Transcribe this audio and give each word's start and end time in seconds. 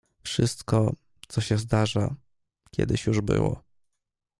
"Wszystko, 0.23 0.95
co 1.27 1.41
się 1.41 1.57
zdarza, 1.57 2.15
kiedyś 2.71 3.05
już 3.05 3.21
było." 3.21 3.63